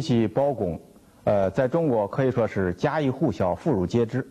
[0.00, 0.80] 提起包公，
[1.24, 4.26] 呃，在中国可以说是家喻户晓、妇孺皆知。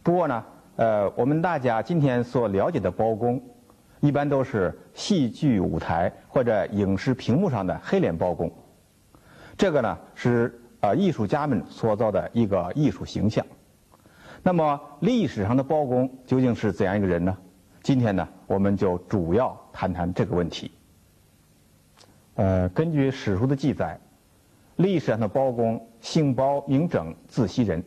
[0.00, 0.44] 不过呢，
[0.76, 3.42] 呃，我们大家今天所了解的包公，
[3.98, 8.48] 一般都是戏剧舞台或者影视屏幕上的黑脸包公。
[9.58, 13.44] 这个呢，是呃艺术家们塑造的一个艺术形象。
[14.40, 17.36] 那么历史上的包公究竟是怎样一个人呢？
[17.82, 20.70] 今天呢，我们就主要谈谈这个问题。
[22.36, 23.98] 呃，根据史书的记载，
[24.76, 27.82] 历史上的包公姓包名整，字希仁。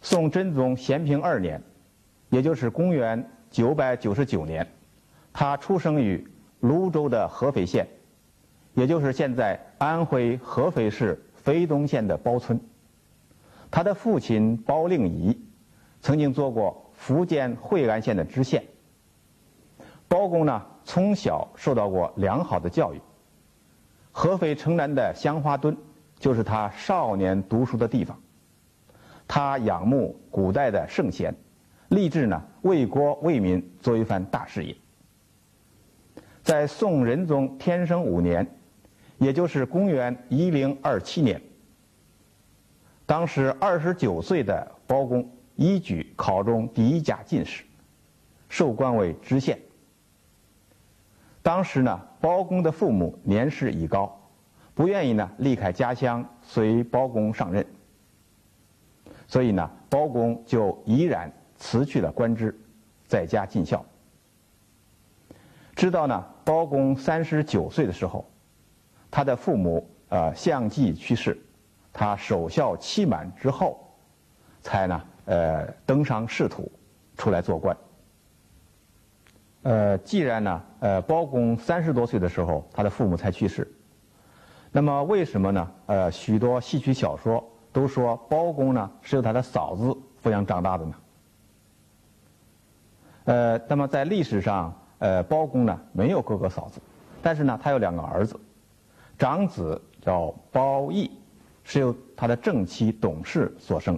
[0.00, 1.62] 宋真宗咸平二年，
[2.30, 4.66] 也就是公元九百九十九年，
[5.32, 6.26] 他出生于
[6.60, 7.86] 泸州的合肥县，
[8.74, 12.60] 也就是现在安徽合肥市肥东县的包村。
[13.70, 15.40] 他的父亲包令仪
[16.00, 18.64] 曾经做过福建惠安县的知县。
[20.08, 23.00] 包公呢，从小受到过良好的教育。
[24.12, 25.76] 合肥城南的香花墩
[26.18, 28.20] 就是他少年读书的地方。
[29.26, 31.34] 他仰慕古代的圣贤，
[31.88, 34.76] 立志呢为国为民做一番大事业。
[36.42, 38.46] 在宋仁宗天生五年，
[39.18, 41.40] 也就是公元一零二七年，
[43.06, 47.64] 当时二十九岁的包公一举考中第一甲进士，
[48.48, 49.58] 授官为知县。
[51.42, 54.16] 当时呢，包公的父母年事已高，
[54.74, 57.66] 不愿意呢离开家乡随包公上任，
[59.26, 62.56] 所以呢，包公就毅然辞去了官职，
[63.08, 63.84] 在家尽孝。
[65.74, 68.24] 直到呢，包公三十九岁的时候，
[69.10, 71.36] 他的父母呃相继去世，
[71.92, 73.92] 他守孝期满之后，
[74.60, 76.70] 才呢呃登上仕途，
[77.16, 77.76] 出来做官。
[79.62, 83.70] 呃，既然呢，呃，包公三十多岁的时候，他的父母才去世，
[84.72, 85.70] 那么为什么呢？
[85.86, 90.94] 呃，许多戏曲小说都说包公呢是由他的嫂子抚养长大的呢？
[93.24, 96.80] 呃，那么在历史上，呃，包公呢没有哥哥嫂子，
[97.22, 98.34] 但是呢，他有两个儿子，
[99.16, 101.08] 长子叫包义，
[101.62, 103.94] 是由他的正妻董氏所生；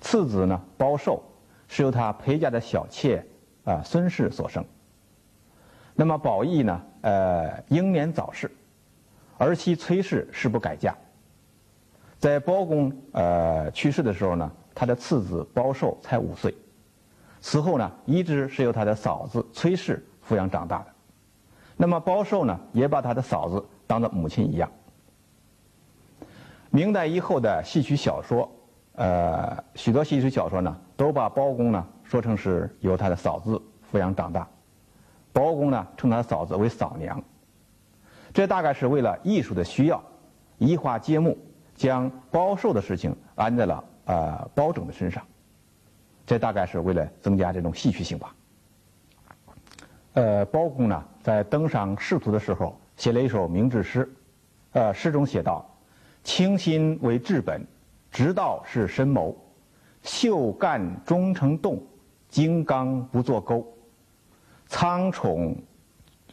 [0.00, 1.22] 次子呢包寿，
[1.68, 3.24] 是由他陪嫁的小妾。
[3.64, 4.64] 啊，孙氏所生。
[5.94, 6.82] 那么宝义呢？
[7.02, 8.50] 呃，英年早逝，
[9.38, 10.96] 儿媳崔氏誓不改嫁。
[12.18, 16.54] 在包公呃去世的时候呢，他的次子包寿才五岁。
[17.40, 20.86] 此后呢，一直是由他的嫂子崔氏抚养长大的。
[21.76, 24.70] 那么包寿呢，也把他的嫂子当做母亲一样。
[26.70, 28.50] 明代以后的戏曲小说，
[28.94, 31.86] 呃，许多戏曲小说呢，都把包公呢。
[32.04, 33.60] 说成是由他的嫂子
[33.90, 34.46] 抚养长大，
[35.32, 37.20] 包公呢称他的嫂子为嫂娘，
[38.32, 40.02] 这大概是为了艺术的需要，
[40.58, 41.36] 移花接木，
[41.74, 45.24] 将包寿的事情安在了呃包拯的身上，
[46.26, 48.34] 这大概是为了增加这种戏剧性吧。
[50.12, 54.08] 呃，包公呢在登上仕途的时候写了一首明志诗，
[54.72, 55.68] 呃，诗中写道
[56.22, 57.66] ：“清心为治本，
[58.12, 59.36] 直道是深谋，
[60.02, 61.82] 秀干终成栋。”
[62.34, 63.64] 金刚不做钩，
[64.66, 65.56] 苍虫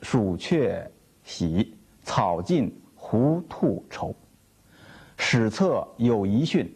[0.01, 0.89] 鼠雀
[1.23, 4.15] 喜，草尽狐兔愁。
[5.15, 6.73] 史册有遗训，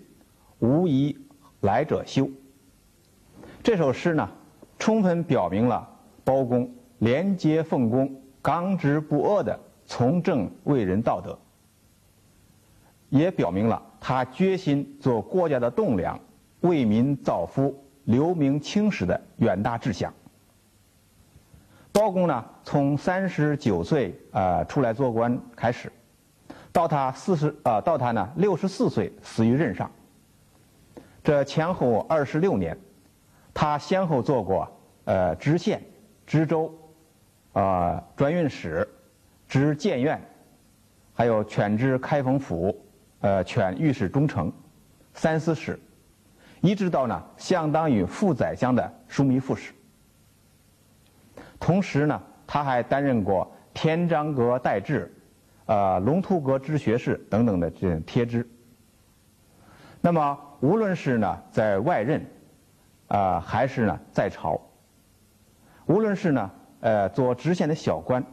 [0.59, 1.17] 无疑
[1.61, 2.29] 来者休。
[3.63, 4.29] 这首诗呢，
[4.77, 5.89] 充分表明了
[6.23, 11.35] 包公廉洁奉公、刚直不阿的从政为人道德，
[13.09, 16.19] 也表明了他决心做国家的栋梁，
[16.61, 17.75] 为民造福。
[18.05, 20.13] 留名青史的远大志向。
[21.91, 25.91] 包公呢，从三十九岁啊出来做官开始，
[26.71, 29.89] 到他四十啊，到他呢六十四岁死于任上。
[31.23, 32.77] 这前后二十六年，
[33.53, 34.69] 他先后做过
[35.05, 35.81] 呃知县、
[36.27, 36.73] 知州、
[37.53, 38.87] 啊专运使、
[39.47, 40.21] 知谏院，
[41.13, 42.77] 还有权知开封府、
[43.21, 44.51] 呃权御史中丞、
[45.13, 45.79] 三司使。
[46.65, 49.71] 一直到呢，相当于副宰相的枢密副使。
[51.59, 55.13] 同时呢，他还担任过天章阁待制、
[55.67, 58.49] 呃龙图阁知学士等等的这种贴职。
[60.01, 62.25] 那么，无论是呢在外任，
[63.09, 64.59] 啊还是呢在朝，
[65.85, 68.23] 无论是呢呃做直线的小官，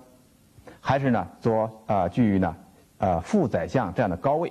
[0.81, 2.57] 还是呢做啊居于呢
[2.97, 4.51] 呃副宰相这样的高位，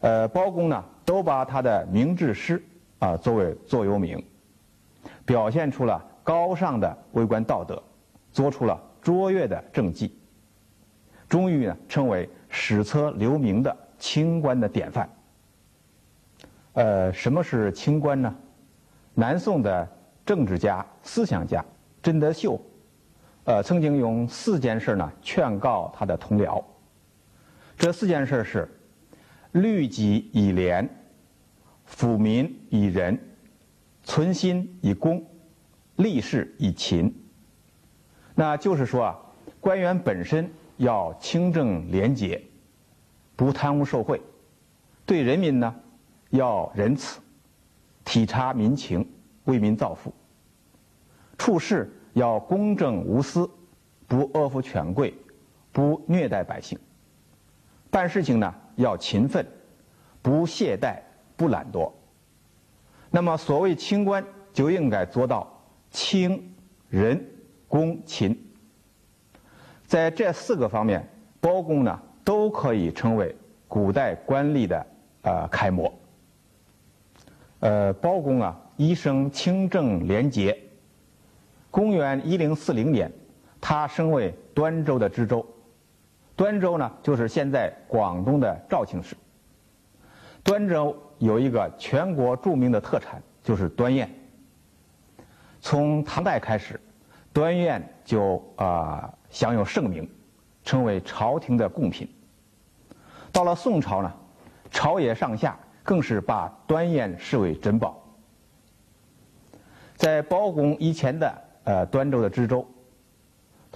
[0.00, 0.82] 呃包公呢。
[1.04, 2.62] 都把他的明志诗
[2.98, 4.22] 啊作为座右铭，
[5.24, 7.82] 表现出了高尚的为官道德，
[8.32, 10.16] 做出了卓越的政绩，
[11.28, 15.08] 终于呢成为史册留名的清官的典范。
[16.72, 18.34] 呃，什么是清官呢？
[19.14, 19.88] 南宋的
[20.26, 21.64] 政治家、思想家
[22.02, 22.60] 甄德秀，
[23.44, 26.60] 呃，曾经用四件事呢劝告他的同僚。
[27.76, 28.68] 这四件事是：
[29.54, 30.88] 律己以廉，
[31.88, 33.16] 抚民以仁，
[34.02, 35.24] 存心以公，
[35.94, 37.14] 立事以勤。
[38.34, 39.20] 那就是说啊，
[39.60, 42.42] 官员本身要清正廉洁，
[43.36, 44.18] 不贪污受贿；
[45.06, 45.72] 对人民呢，
[46.30, 47.20] 要仁慈，
[48.04, 49.08] 体察民情，
[49.44, 50.10] 为民造福；
[51.38, 53.48] 处事要公正无私，
[54.08, 55.14] 不阿附权贵，
[55.70, 56.76] 不虐待百姓；
[57.88, 59.46] 办事情呢，要勤奋，
[60.22, 60.98] 不懈怠，
[61.36, 61.90] 不懒惰。
[63.10, 65.48] 那么，所谓清官，就应该做到
[65.90, 66.54] 清
[66.88, 67.30] 仁。
[67.66, 68.38] 公勤，
[69.84, 71.04] 在这四个方面，
[71.40, 73.34] 包公呢都可以成为
[73.66, 74.86] 古代官吏的
[75.22, 75.92] 呃楷模。
[77.58, 80.56] 呃，包公啊，一生清正廉洁。
[81.68, 83.10] 公元一零四零年，
[83.60, 85.44] 他升为端州的知州。
[86.36, 89.16] 端州呢，就是现在广东的肇庆市。
[90.42, 94.08] 端州有一个全国著名的特产，就是端砚。
[95.60, 96.80] 从唐代开始。
[97.32, 100.08] 端砚就啊享有盛名，
[100.62, 102.08] 成为朝廷的贡品。
[103.32, 104.12] 到了宋朝呢，
[104.70, 108.00] 朝野上下更是把端砚视为珍宝。
[109.96, 112.64] 在包公以前的呃端州的知州，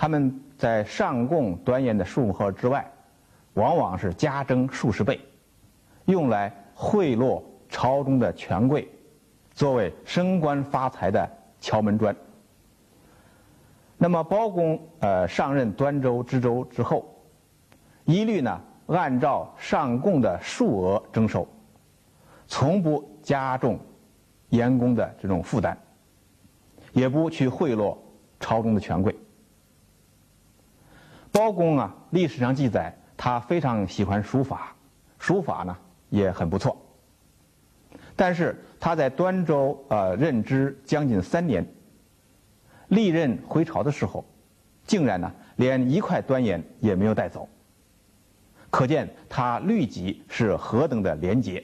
[0.01, 2.89] 他们在上贡端砚的数额之外，
[3.55, 5.21] 往往是加征数十倍，
[6.05, 8.89] 用来贿赂朝中的权贵，
[9.51, 11.29] 作为升官发财的
[11.59, 12.15] 敲门砖。
[13.97, 17.05] 那么包公呃上任端州知州之后，
[18.05, 21.45] 一律呢按照上贡的数额征收，
[22.47, 23.77] 从不加重
[24.51, 25.77] 员工的这种负担，
[26.93, 27.99] 也不去贿赂
[28.39, 29.13] 朝中的权贵。
[31.39, 34.75] 包公啊，历史上记载他非常喜欢书法，
[35.21, 35.77] 书法呢
[36.09, 36.77] 也很不错。
[38.17, 41.65] 但是他在端州呃任职将近三年。
[42.89, 44.25] 历任回朝的时候，
[44.85, 47.49] 竟然呢连一块端砚也没有带走，
[48.69, 51.63] 可见他律己是何等的廉洁，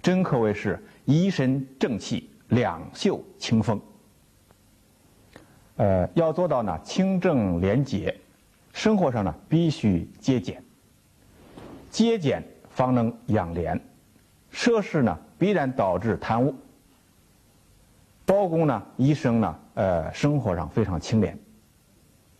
[0.00, 3.78] 真可谓是一身正气，两袖清风。
[5.76, 8.16] 呃，要做到呢清正廉洁，
[8.72, 10.62] 生活上呢必须节俭，
[11.90, 13.80] 节俭方能养廉，
[14.52, 16.54] 奢侈呢必然导致贪污。
[18.24, 19.58] 包公呢一生呢。
[19.74, 21.38] 呃，生活上非常清廉，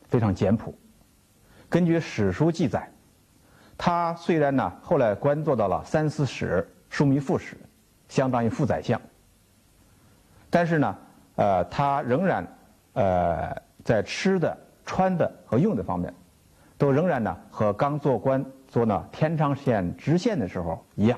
[0.05, 0.75] 非常简朴。
[1.67, 2.87] 根据史书记载，
[3.79, 7.57] 他虽然呢后来官做到了三司使、枢密副使，
[8.07, 9.01] 相当于副宰相，
[10.51, 10.99] 但是呢，
[11.37, 12.47] 呃，他仍然
[12.93, 14.55] 呃在吃的、
[14.85, 16.13] 穿的和用的方面，
[16.83, 21.17] 都仍然呢和刚做官做呢天昌县知县的时候一样。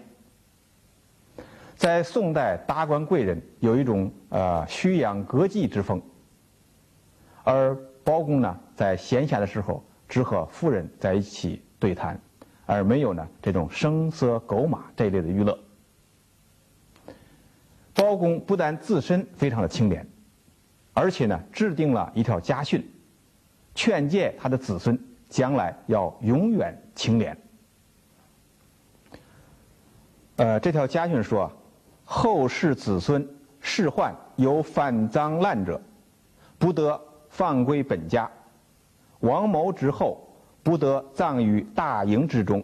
[1.74, 6.02] 在宋代，达官贵人有一种呃虚养格妓之风，
[7.44, 12.20] 而包公呢，在闲暇的时候只和夫人在一起对谈，
[12.66, 15.58] 而没有呢这种声色狗马这一类的娱乐。
[17.94, 20.06] 包公不但自身非常的清廉，
[20.92, 22.86] 而且呢制定了一条家训，
[23.74, 24.98] 劝诫他的子孙
[25.34, 27.36] 将来要永远清廉。
[30.36, 31.50] 呃，这条家训说。
[32.04, 33.26] 后世子孙
[33.60, 35.80] 仕宦有犯赃滥者，
[36.58, 37.00] 不得
[37.30, 38.30] 放归本家；
[39.20, 40.22] 王谋之后，
[40.62, 42.60] 不得葬于大营之中；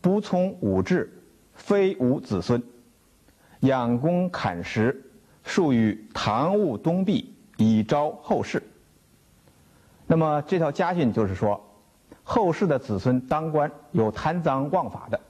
[0.00, 1.22] 不从武志，
[1.54, 2.58] 非吾子孙；
[3.60, 5.04] 养功砍石，
[5.44, 8.60] 树于堂屋东壁，以昭后世。
[10.06, 11.62] 那么这条家训就是说，
[12.28, 15.20] 后世的子孙当官有贪赃枉法的，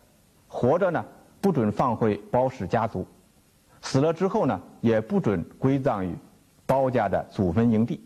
[0.48, 1.04] 活着呢
[1.42, 3.06] 不准放回包氏家族。
[3.82, 6.16] 死了之后呢，也不准归葬于
[6.64, 8.02] 包家的祖坟营地，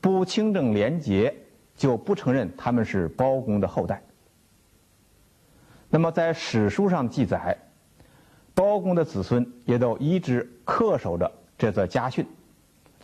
[0.00, 1.34] 不清正廉洁，
[1.74, 4.00] 就不承认他们是包公的后代。
[5.90, 7.58] 那么在史书上记载，
[8.54, 12.24] 包公的子孙也都一直恪守着这则家训，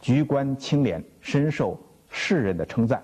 [0.00, 1.76] 居官清廉，深受
[2.08, 3.02] 世人的称赞。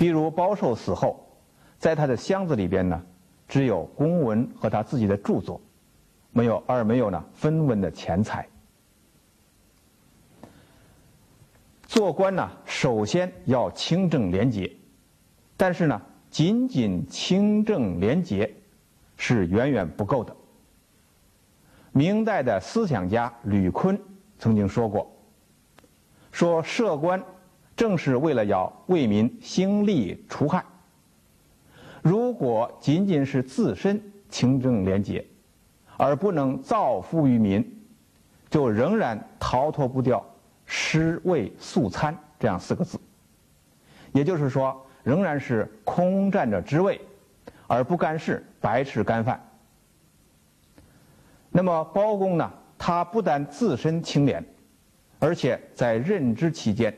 [0.00, 1.28] 比如包寿死后，
[1.76, 3.02] 在他的箱子里边呢，
[3.46, 5.60] 只有公文和他自己的著作。
[6.32, 8.48] 没有，而没有呢分文的钱财。
[11.82, 14.74] 做官呢，首先要清正廉洁，
[15.58, 18.50] 但是呢，仅仅清正廉洁
[19.18, 20.34] 是远远不够的。
[21.92, 24.00] 明代的思想家吕坤
[24.38, 25.14] 曾经说过
[26.32, 27.22] ：“说设官
[27.80, 30.62] 正是为了要为民兴利除害。
[32.02, 35.26] 如果仅仅是自身清正廉洁，
[35.96, 37.66] 而不能造福于民，
[38.50, 40.22] 就仍然逃脱不掉
[40.66, 43.00] ‘尸位素餐’这样四个字。
[44.12, 47.00] 也就是说，仍然是空占着职位，
[47.66, 49.42] 而不干事，白吃干饭。
[51.48, 52.52] 那么包公呢？
[52.76, 54.44] 他不但自身清廉，
[55.18, 56.94] 而且在任职期间，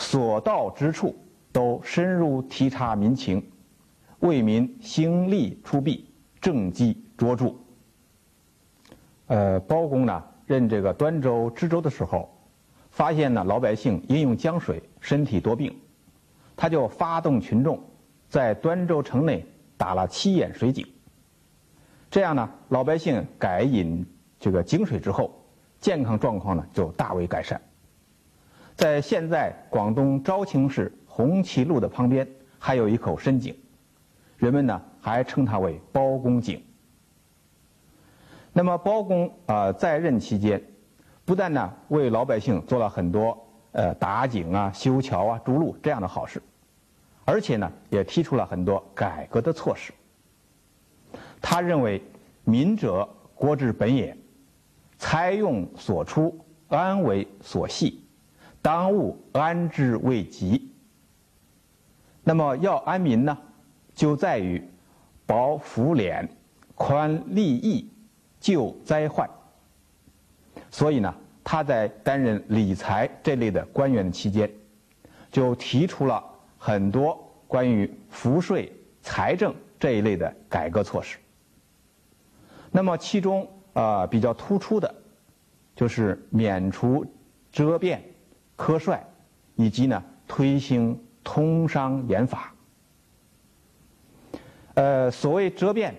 [0.00, 1.14] 所到之处
[1.52, 3.46] 都深入体察民情，
[4.20, 6.08] 为民兴利出弊，
[6.40, 7.54] 政绩卓著。
[9.26, 12.34] 呃，包公呢任这个端州知州的时候，
[12.90, 15.78] 发现呢老百姓饮用江水，身体多病，
[16.56, 17.78] 他就发动群众，
[18.30, 19.44] 在端州城内
[19.76, 20.86] 打了七眼水井。
[22.10, 24.04] 这样呢，老百姓改饮
[24.38, 25.44] 这个井水之后，
[25.78, 27.60] 健康状况呢就大为改善。
[28.80, 32.26] 在现在广东肇庆市红旗路的旁边，
[32.58, 33.54] 还有一口深井，
[34.38, 36.64] 人们呢还称它为包公井。
[38.54, 40.58] 那么包公啊在任期间，
[41.26, 43.36] 不但呢为老百姓做了很多
[43.72, 46.42] 呃打井啊、修桥啊、筑路这样的好事，
[47.26, 49.92] 而且呢也提出了很多改革的措施。
[51.38, 52.02] 他认为，
[52.44, 54.16] 民者国之本也，
[54.96, 58.02] 财用所出，安为所系，
[58.62, 60.70] 当务安之为吉。
[62.22, 63.36] 那么要安民呢，
[63.94, 64.62] 就在于
[65.26, 66.28] 保福敛、
[66.74, 67.90] 宽利益、
[68.38, 69.28] 救灾患。
[70.70, 74.50] 所以呢，他在担任理财这类的官员期间，
[75.30, 76.22] 就提出了
[76.58, 81.18] 很多关于赋税、财政这一类的改革措施。
[82.70, 84.94] 那么其中啊比较突出的，
[85.74, 87.04] 就是免除
[87.50, 88.00] 折变、
[88.60, 89.00] 科税，
[89.56, 92.52] 以及呢推行通商严法。
[94.74, 95.94] 呃，所谓折变，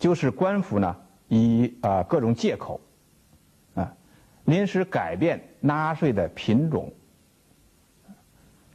[0.00, 0.96] 就是官府呢
[1.28, 2.80] 以啊各种借口
[3.76, 3.94] 啊
[4.46, 6.92] 临时改变纳税的品种，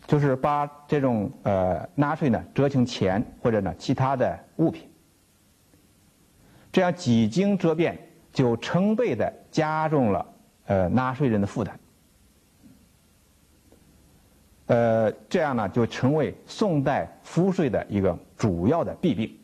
[0.08, 4.90] 就是把这种呃纳税呢折成钱或者呢其他的物品。
[6.72, 8.00] 这样几经折变，
[8.32, 10.26] 就成倍的加重了
[10.68, 11.78] 呃纳税人的负担。
[14.68, 19.36] 呃，这样呢就成为宋代赋税的一个主要的弊病。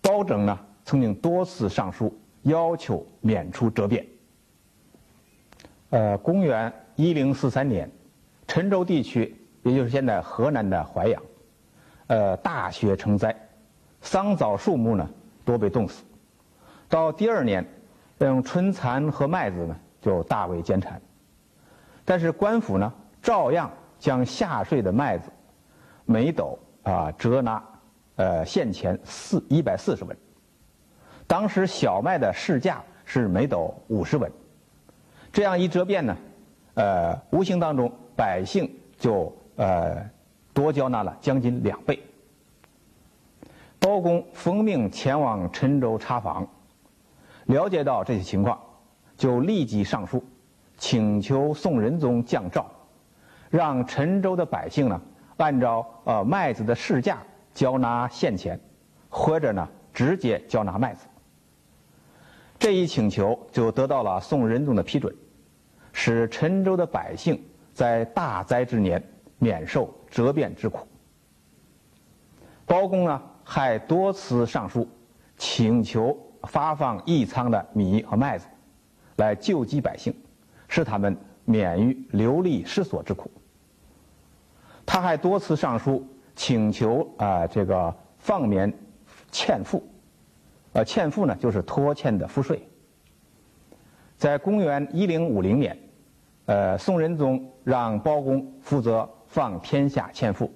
[0.00, 4.06] 包拯呢曾经多次上书要求免除折变。
[5.90, 7.90] 呃，公元一零四三年，
[8.46, 11.22] 陈州地区，也就是现在河南的淮阳，
[12.06, 13.34] 呃，大雪成灾，
[14.00, 15.08] 桑枣树木呢。
[15.44, 16.04] 多被冻死，
[16.90, 17.64] 到第二年，
[18.18, 21.00] 用春蚕和麦子呢就大为减产，
[22.04, 22.92] 但是官府呢
[23.28, 25.30] 照样将下税的麦子
[26.06, 27.62] 每斗啊折纳
[28.16, 30.16] 呃现钱四一百四十文，
[31.26, 34.32] 当时小麦的市价是每斗五十文，
[35.30, 36.16] 这样一折变呢，
[36.72, 40.02] 呃无形当中百姓就呃
[40.54, 42.02] 多交纳了将近两倍。
[43.78, 46.48] 包公奉命前往陈州查访，
[47.44, 48.58] 了解到这些情况，
[49.18, 50.24] 就立即上书，
[50.78, 52.66] 请求宋仁宗降诏，
[53.50, 55.00] 让陈州的百姓呢，
[55.36, 58.58] 按照呃麦子的市价交纳现钱，
[59.08, 61.06] 或者呢直接交纳麦子。
[62.58, 65.14] 这一请求就得到了宋仁宗的批准，
[65.92, 67.40] 使陈州的百姓
[67.72, 69.02] 在大灾之年
[69.38, 70.86] 免受折变之苦。
[72.66, 73.22] 包公呢？
[73.50, 74.86] 还多次上书，
[75.38, 78.46] 请求发放义仓的米和麦子，
[79.16, 80.14] 来救济百姓，
[80.68, 83.30] 使他们免于流离失所之苦。
[84.90, 86.02] 他还多次上书，
[86.34, 88.72] 请求啊这个放免
[89.30, 89.86] 欠赋，
[90.72, 92.66] 呃欠赋呢就是拖欠的赋税。
[94.16, 95.78] 在公元一零五零年，
[96.46, 100.50] 呃宋仁宗让包公负责放天下欠赋，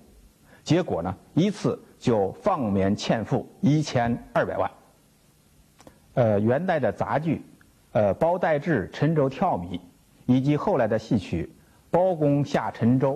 [0.64, 1.78] 结果呢一次。
[2.02, 4.68] 就放免欠赋一千二百万。
[6.14, 7.40] 呃，元代的杂剧，
[7.92, 9.80] 呃，包代志陈州跳米，
[10.26, 11.44] 以及后来的戏曲
[11.92, 13.14] 《包公下陈州》，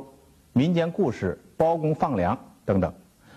[0.56, 2.34] 民间故事《包公放粮》
[2.64, 2.90] 等等，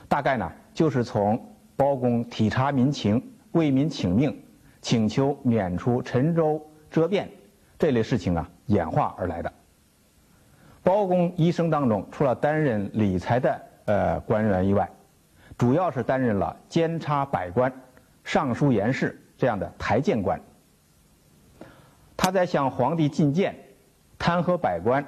[0.08, 1.38] 大概呢就是从
[1.76, 3.22] 包公体察民情、
[3.52, 4.42] 为民请命、
[4.82, 7.30] 请求免除陈州折变
[7.78, 9.52] 这类事情啊演化而来的。
[10.82, 14.90] 包公一生当中，除了担任理财的呃官员以外，
[15.58, 17.70] 主要是担任了监察百官、
[18.24, 20.40] 尚书言事这样的台谏官。
[22.16, 23.54] 他在向皇帝进谏、
[24.18, 25.06] 弹劾百官、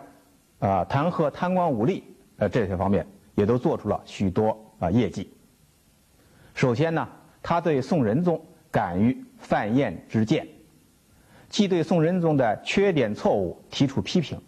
[0.61, 2.01] 啊弹劾贪官污吏
[2.37, 5.29] 呃这些方面，也都做出了许多啊业绩。
[6.53, 7.05] 首先呢，
[7.43, 8.39] 他对宋仁宗
[8.71, 10.47] 敢于犯晏之谏，
[11.49, 14.39] 既对宋仁宗的缺点错误提出批评，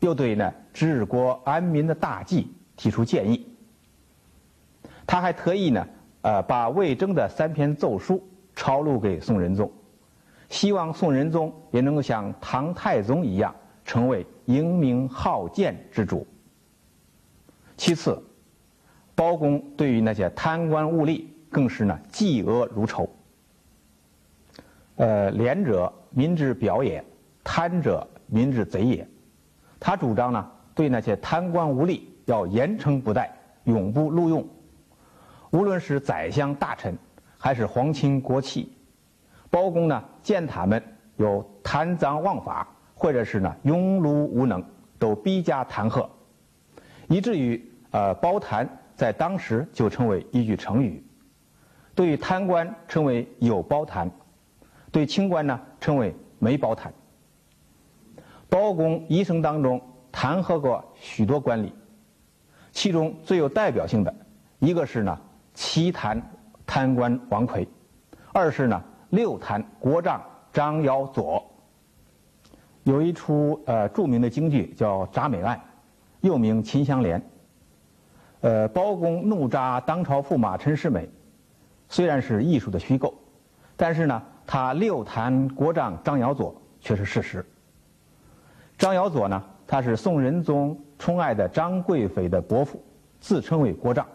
[0.00, 3.46] 又对呢治国安民的大计提出建议。
[5.06, 5.86] 他还特意呢，
[6.20, 8.22] 呃，把魏征的三篇奏书
[8.54, 9.72] 抄录给宋仁宗。
[10.50, 13.54] 希望宋仁宗也能够像唐太宗一样，
[13.88, 16.26] 成为英明好谏之主。
[17.74, 18.22] 其次，
[19.14, 23.08] 包公对于那些贪官污吏更是呢嫉恶如仇。
[24.96, 27.02] 呃，廉者民之表也，
[27.42, 29.08] 贪者民之贼也。
[29.80, 34.46] 他主张呢，对那些贪官污吏要严惩不贷，永不录用。
[35.50, 36.94] 无论是宰相大臣，
[37.38, 38.70] 还是皇亲国戚。
[39.48, 40.82] 包公呢，见他们
[41.16, 44.62] 有贪赃枉法，或者是呢庸碌无能，
[44.98, 46.06] 都逼加弹劾，
[47.08, 51.02] 以至于呃包弹在当时就成为一句成语。
[51.94, 54.10] 对贪官称为有包弹，
[54.90, 56.92] 对清官呢称为没包弹。
[58.48, 59.80] 包公一生当中
[60.10, 61.70] 弹劾过许多官吏，
[62.72, 64.12] 其中最有代表性的
[64.58, 65.18] 一个是呢
[65.54, 66.20] 七弹
[66.66, 67.66] 贪官王奎，
[68.32, 68.82] 二是呢。
[69.10, 71.42] 六弹国丈张尧佐
[72.88, 75.58] 有一出呃著名的京剧叫《铡美案》，
[76.22, 77.20] 又名《秦香莲》。
[78.40, 81.06] 呃，包公怒铡当朝驸马陈世美，
[81.90, 83.12] 虽然是艺术的虚构，
[83.76, 87.44] 但是呢，他六弹国丈张尧佐却是事实。
[88.78, 92.82] 张尧佐呢，他是宋仁宗宠爱的张贵妃的伯父，
[93.20, 94.06] 自称为国丈。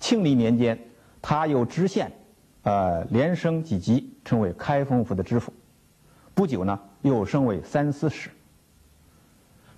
[0.00, 0.78] 庆历年间，
[1.20, 2.10] 他又知县。
[2.62, 5.52] 呃，连升几级，成为开封府的知府。
[6.34, 8.30] 不久呢，又升为三司使。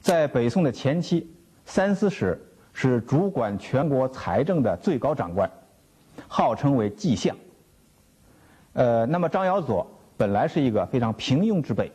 [0.01, 1.31] 在北宋的前期，
[1.65, 2.41] 三司使
[2.73, 5.51] 是主管全国财政的最高长官，
[6.27, 7.37] 号称为计相。
[8.73, 11.93] 呃，那么张尧佐本来是一个非常平庸之辈，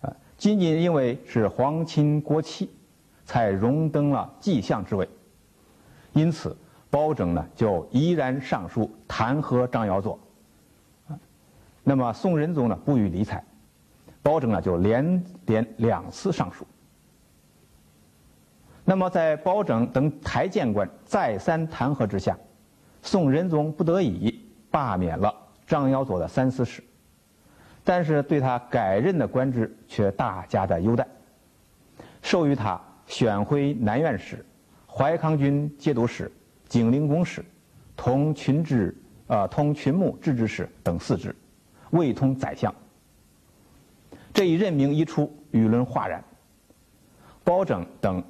[0.00, 2.70] 啊，仅仅因为是皇亲国戚，
[3.24, 5.08] 才荣登了计相之位。
[6.12, 6.56] 因此，
[6.88, 10.18] 包拯呢就依然上书弹劾张尧佐。
[11.84, 13.44] 那么宋仁宗呢不予理睬，
[14.26, 16.66] 包拯呢就连连两次上书。
[18.84, 22.36] 那么在包拯等台谏官再三弹劾之下，
[23.02, 25.32] 宋仁宗不得已罢免了
[25.64, 26.82] 张尧佐的三司使，
[27.84, 31.06] 但是对他改任的官职却大加的优待，
[32.20, 34.44] 授予他选徽南院使、
[34.88, 36.28] 怀康军节度使、
[36.66, 37.44] 景陵公使、
[37.94, 38.92] 同群治
[39.28, 41.32] 啊同群牧制置使等四职。
[41.90, 42.74] 未通宰相，
[44.36, 46.22] 这一任命一出，舆论哗然。
[47.42, 48.22] 包拯等，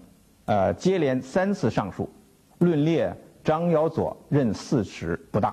[0.44, 2.08] 呃，接连三次上书，
[2.58, 5.52] 论列张尧佐任四使不当，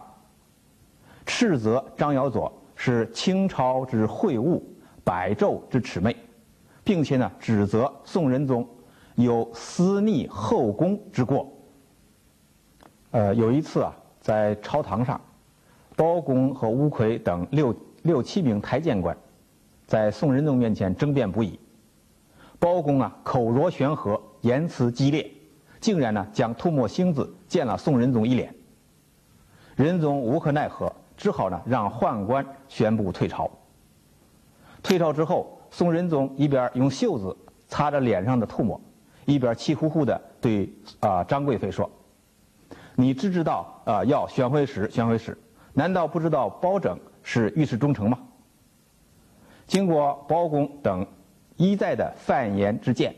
[1.26, 4.64] 斥责张尧佐是清朝之秽物，
[5.04, 6.16] 百昼之耻媚，
[6.84, 8.64] 并且呢，指责宋仁宗
[9.16, 11.52] 有私逆后宫之过。
[13.10, 15.20] 呃，有一次啊，在朝堂上，
[15.96, 17.76] 包公和乌奎等六。
[18.04, 19.18] 六七名台谏官
[19.86, 21.60] 在宋仁宗面前争辩不已，
[22.60, 25.30] 包公啊口若悬河，言辞激烈，
[25.80, 28.54] 竟然呢将吐沫星子溅了宋仁宗一脸。
[29.76, 33.50] 仁宗无可奈何，只好呢让宦官宣布退朝。
[34.82, 37.36] 退朝之后，宋仁宗一边用袖子
[37.68, 38.80] 擦着脸上的吐沫，
[39.26, 41.90] 一边气呼呼地对啊张贵妃说
[42.96, 45.38] ：“你知知道啊要宣回使，宣回使，
[45.74, 48.20] 难道不知道包拯？”是御史中丞吗？
[49.74, 51.04] 经过包公等
[51.56, 53.12] 一再的犯言之谏，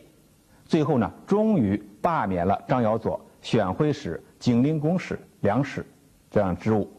[0.64, 5.86] 最后呢，终于罢免了张尧佐选徽使、景陵公使、粮使
[6.32, 6.90] 这样职务，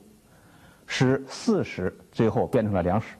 [0.86, 3.16] 使四使最后变成了粮使。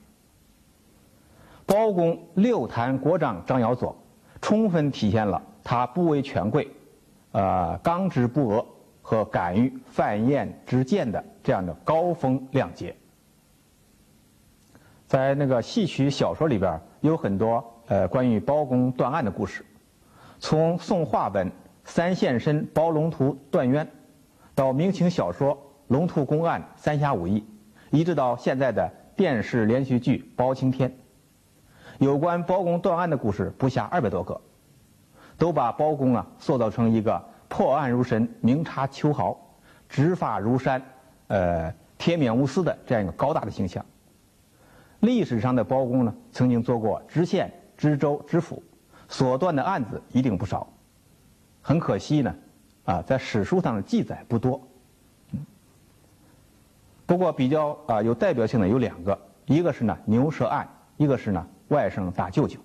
[1.64, 3.96] 包公六弹国丈张尧佐，
[4.42, 6.70] 充分体现了他不畏权贵、
[7.32, 8.66] 呃刚直不阿
[9.00, 12.94] 和敢于犯晏之谏的这样的高风亮节。
[15.06, 19.64] 在那个戏曲小说里边有很多呃关于包公断案的故事，
[20.38, 21.48] 从宋话本
[21.84, 23.86] 《三现身包龙图断冤》，
[24.54, 25.54] 到明清小说
[25.88, 27.40] 《龙图公案三侠五义》，
[27.96, 30.90] 一直到现在的电视连续剧《包青天》，
[31.98, 34.40] 有关包公断案的故事不下二百多个，
[35.38, 39.38] 都把包公啊塑造成一个破案如神、明察秋毫、
[39.88, 40.82] 执法如山，
[41.28, 43.84] 呃，铁面无私的这样一个高大的形象。
[45.00, 48.62] 历史上的包公呢，曾经做过知县、知州、知府，
[49.08, 50.66] 所断的案子一定不少。
[51.62, 52.34] 很可惜呢，
[52.84, 54.60] 啊，在史书上的记载不多。
[57.04, 62.58] 不过比较啊有代表性的有两个，一个是呢牛舌案，一个是呢外甥打舅舅。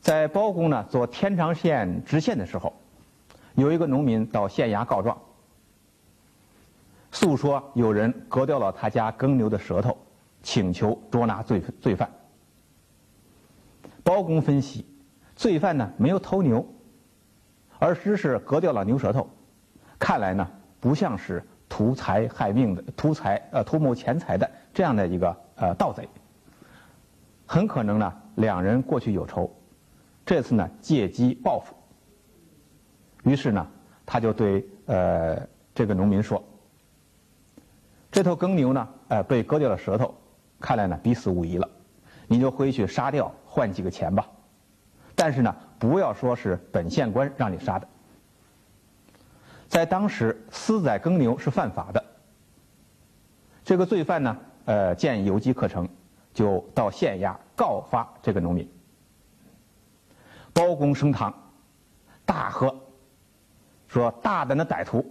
[0.00, 2.72] 在包公呢做天长县知县的时候，
[3.54, 5.18] 有一个农民到县衙告状，
[7.16, 9.96] 诉说有人割掉了他家耕牛的舌头，
[10.42, 12.10] 请求捉拿罪罪犯。
[14.04, 14.84] 包公分析，
[15.34, 16.62] 罪犯呢没有偷牛，
[17.78, 19.26] 而只是割掉了牛舌头，
[19.98, 20.46] 看来呢
[20.78, 21.42] 不像是。
[21.68, 26.08] 图财害命的图财呃图谋钱财的这样的一个呃盗贼，
[27.44, 29.50] 很可能呢两人过去有仇，
[30.24, 31.74] 这次呢借机报复。
[33.24, 33.66] 于是呢
[34.06, 35.36] 他就对呃
[35.74, 36.40] 这个农民说
[38.16, 40.14] ：“这头耕牛呢呃被割掉了舌头，
[40.58, 41.68] 看来呢必死无疑了，
[42.26, 44.26] 你就回去杀掉换几个钱吧，
[45.14, 47.86] 但是呢不要说是本县官让你杀的。”
[49.68, 52.02] 在当时，私宰耕牛是犯法的。
[53.62, 55.86] 这个罪犯呢，呃，见有机可乘，
[56.32, 58.66] 就到县衙告发这个农民。
[60.54, 61.34] 包公升堂，
[62.24, 62.74] 大喝，
[63.88, 65.04] 说：“大胆的歹徒，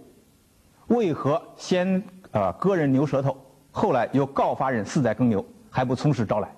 [0.88, 3.36] 为何先呃割人牛舌头，
[3.70, 6.50] 后来又告发人私宰耕牛，还不从实招来？”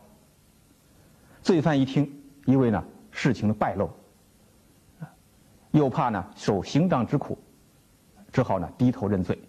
[1.42, 2.10] 罪犯一听，
[2.44, 3.90] 因为呢事情的败露，
[5.70, 7.38] 又怕呢受刑杖之苦。
[8.30, 9.40] 只好呢低头认罪。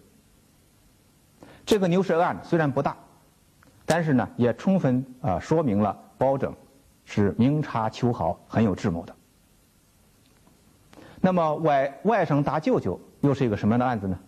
[1.66, 2.96] 这个牛舌案虽然不大，
[3.84, 6.54] 但是呢也充分啊说明了包拯
[7.04, 9.14] 是明察秋毫、很有智谋的。
[11.20, 14.18] 那么外外甥打舅舅又是一个什么样的案子呢？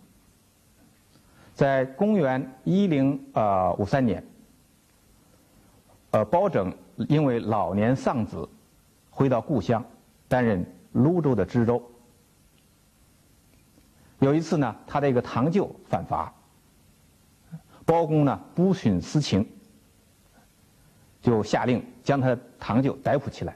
[1.53, 4.23] 在公元一零呃五三年，
[6.11, 6.73] 呃包拯
[7.09, 8.47] 因为老年丧子，
[9.11, 9.83] 回到故乡
[10.27, 11.81] 担任泸州的知州。
[14.19, 16.33] 有一次呢，他的一个堂舅犯法，
[17.85, 19.47] 包公呢不徇私情，
[21.21, 23.55] 就下令将他的堂舅逮捕起来，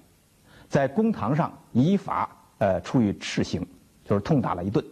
[0.69, 2.29] 在公堂上依法
[2.59, 3.65] 呃处以斥刑，
[4.03, 4.85] 就是痛打了一顿。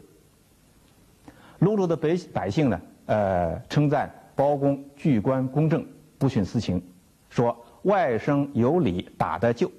[1.60, 5.86] 泸州的百百姓呢，呃称赞包公具官公正，
[6.18, 6.82] 不徇私情，
[7.30, 9.72] 说外甥有理打得就。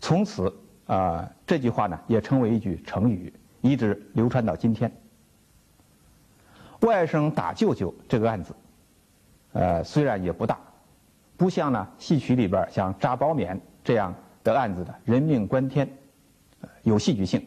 [0.00, 0.52] 从此
[0.86, 3.32] 啊，这句话呢也成为一句成语。
[3.62, 4.90] 一直流传到今天。
[6.80, 8.54] 外甥打舅舅这个案子，
[9.52, 10.58] 呃，虽然也不大，
[11.36, 15.86] 不像呢戏曲里边像扎包勉这样的案子的人命关天，
[16.84, 17.46] 有戏剧性，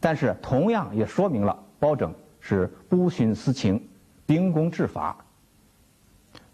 [0.00, 3.88] 但是同样也说明了包拯是不徇私情、
[4.30, 5.16] 秉公治法。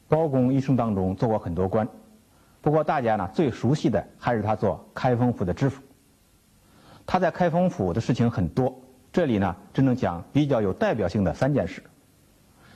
[0.08, 1.86] 包公一生当中做过很多官，
[2.62, 5.82] 不过大家呢最熟悉的还是他做开封府的知府。
[7.04, 8.74] 他在开封府的事情很多，
[9.12, 11.82] 这里呢只能讲比较有代表性的三件事。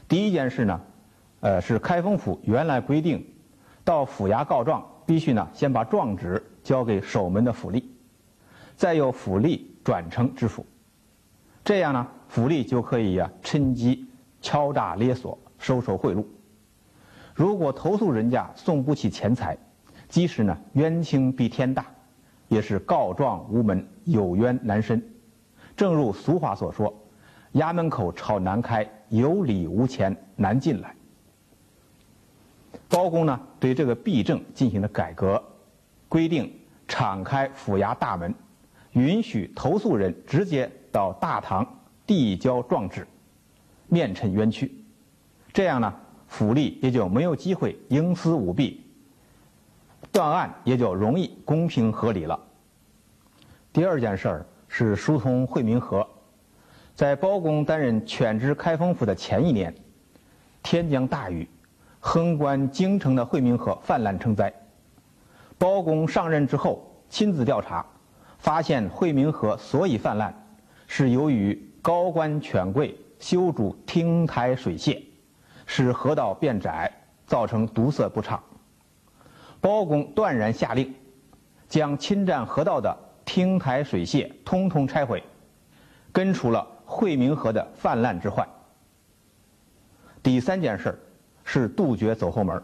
[0.06, 0.78] 第一件事呢，
[1.40, 3.24] 呃，是开封府原来规定，
[3.82, 7.82] 到府衙告状必须呢先把状纸交给守门的府吏，
[8.76, 10.66] 再由府吏转呈知府，
[11.64, 14.06] 这样呢府吏就可以呀趁机
[14.40, 16.24] 敲诈勒索、收受贿赂。
[17.34, 19.56] 如果投诉人家送不起钱财，
[20.08, 21.86] 即使呢冤情比天大。
[22.48, 25.00] 也是告状无门，有冤难伸。
[25.76, 26.92] 正如俗话所说
[27.54, 30.92] ：“衙门口朝南开，有理无钱难进来。”
[32.90, 35.40] 包公呢，对这个弊政进行了改革，
[36.08, 36.52] 规定
[36.88, 38.34] 敞开府衙大门，
[38.94, 41.64] 允许投诉人直接到大堂
[42.04, 43.06] 递交状纸，
[43.90, 44.72] 面陈冤屈。
[45.52, 45.92] 这样呢，
[46.26, 48.86] 府吏也就没有机会营私舞弊。
[50.10, 52.38] 断案也就容易公平合理了。
[53.72, 56.06] 第二件事儿是疏通惠民河。
[56.94, 59.74] 在包公担任犬知开封府的前一年，
[60.62, 61.48] 天降大雨，
[61.98, 64.52] 横贯京城的惠民河泛滥成灾。
[65.56, 67.86] 包公上任之后，亲自调查，
[68.38, 70.34] 发现惠民河所以泛滥，
[70.86, 75.00] 是由于高官权贵修筑汀台水榭，
[75.66, 76.90] 使河道变窄，
[77.26, 78.42] 造成堵塞不畅。
[79.60, 80.92] 包公断然下令，
[81.68, 85.22] 将侵占河道的汀台水榭通通拆毁，
[86.10, 88.48] 根除了惠民河的泛滥之患。
[90.22, 90.98] 第三件事儿
[91.44, 92.62] 是杜绝走后门，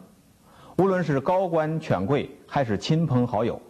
[0.79, 3.61] 无论是高官权贵还是亲朋好友，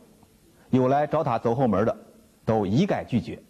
[0.71, 1.97] 有来找他走后门的，
[2.45, 3.43] 都一概拒绝。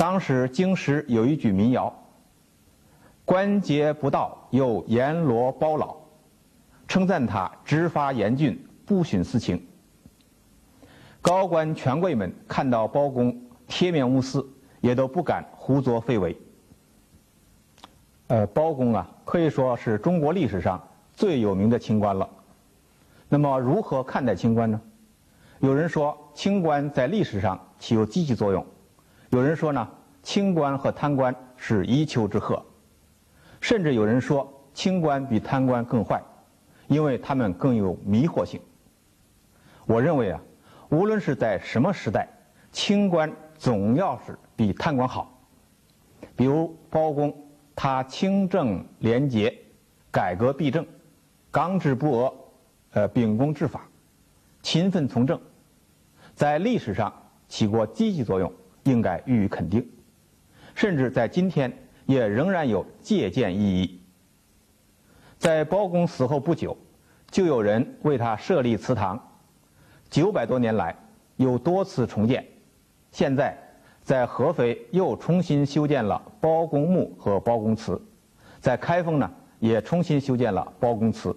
[0.00, 1.94] 当时京师有一句民谣
[3.22, 5.94] ：“关节不到，又阎罗包老”，
[6.88, 9.62] 称赞他执法严峻，不徇私情。
[11.20, 14.42] 高官权贵们看到包公铁面无私，
[14.80, 16.34] 也都不敢胡作非为。
[18.28, 20.82] 呃，包公啊，可以说是中国历史上
[21.12, 22.26] 最有名的清官了。
[23.28, 24.80] 那么，如何看待清官呢？
[25.58, 28.64] 有人说，清官在历史上起有积极作用。
[29.30, 29.88] 有人说呢，
[30.24, 32.60] 清官和贪官是一丘之貉，
[33.60, 36.20] 甚至有人说清官比贪官更坏，
[36.88, 38.60] 因为他们更有迷惑性。
[39.86, 40.40] 我认为啊，
[40.88, 42.28] 无论是在什么时代，
[42.72, 45.40] 清官总要是比贪官好。
[46.34, 47.32] 比如包公，
[47.76, 49.56] 他清正廉洁，
[50.10, 50.84] 改革弊政，
[51.52, 52.32] 刚直不阿，
[52.94, 53.82] 呃，秉公执法，
[54.60, 55.40] 勤奋从政，
[56.34, 57.12] 在历史上
[57.46, 58.52] 起过积极作用。
[58.84, 59.86] 应该予以肯定，
[60.74, 61.72] 甚至在今天
[62.06, 64.00] 也仍然有借鉴意义。
[65.38, 66.76] 在包公死后不久，
[67.30, 69.18] 就有人为他设立祠堂，
[70.08, 70.94] 九百多年来
[71.36, 72.46] 有多次重建。
[73.12, 73.56] 现在
[74.02, 78.00] 在合肥又重新修建了包公墓和包公祠，
[78.60, 81.34] 在开封呢也重新修建了包公祠，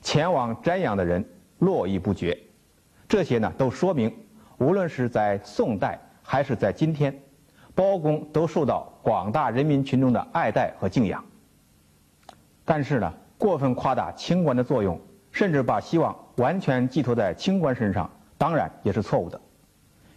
[0.00, 1.24] 前往瞻仰的人
[1.58, 2.38] 络绎不绝。
[3.08, 4.14] 这些呢都说明，
[4.58, 6.00] 无论是在宋代。
[6.22, 7.16] 还是在今天，
[7.74, 11.24] 包公都受到广大人民群众的爱戴和敬仰。
[12.64, 18.08] 但是呢，过分夸大清官的作用，甚至把希望完全寄托在清官身上，
[18.38, 19.40] 当然也是错误的。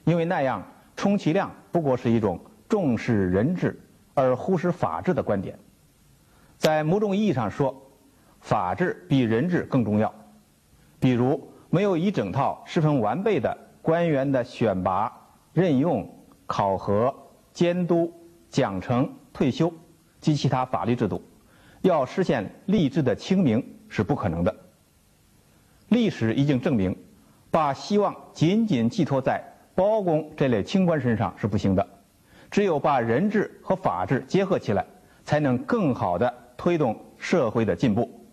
[0.04, 0.62] 因为那样
[0.96, 2.40] 充其量不过是一种
[2.70, 3.80] 重视人治
[4.14, 5.58] 而忽视法治的观点。
[6.58, 7.76] 在某种意义上说，
[8.42, 10.14] 法治比人治更重要。
[11.00, 15.12] 比如，没有一整套十分完备的官员的选拔。
[15.56, 16.06] 任用、
[16.46, 17.16] 考核、
[17.54, 18.12] 监督、
[18.50, 19.74] 奖惩、退休
[20.20, 21.24] 及其他法律制度，
[21.82, 24.54] 要实现吏治的清明是不可能的。
[25.88, 26.94] 历史已经证明，
[27.50, 29.42] 把希望仅仅寄托在
[29.74, 31.88] 包公这类清官身上是不行的。
[32.52, 34.86] 只有把人治和法治结合起来，
[35.24, 38.25] 才能更好地推动社会的进步。